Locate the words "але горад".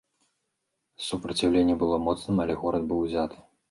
2.47-2.83